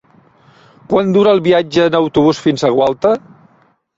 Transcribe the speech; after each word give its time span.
Quant 0.93 1.11
dura 1.17 1.33
el 1.37 1.41
viatge 1.49 1.85
en 1.89 1.97
autobús 1.99 2.41
fins 2.47 2.65
a 2.69 2.75
Gualta? 2.79 3.15